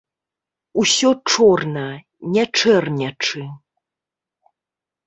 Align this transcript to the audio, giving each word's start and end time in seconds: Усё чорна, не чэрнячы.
Усё 0.83 1.09
чорна, 1.33 1.85
не 2.37 2.43
чэрнячы. 2.59 3.45